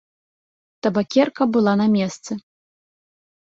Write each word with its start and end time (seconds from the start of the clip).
Табакерка 0.87 1.47
была 1.59 1.73
на 1.83 1.87
месцы. 1.97 2.39